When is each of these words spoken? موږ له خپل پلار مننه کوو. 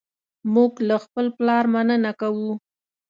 موږ 0.53 0.71
له 0.87 0.95
خپل 1.03 1.25
پلار 1.37 1.63
مننه 1.73 2.11
کوو. 2.21 2.51